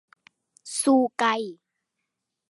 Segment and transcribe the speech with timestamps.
[0.77, 1.23] ชูไก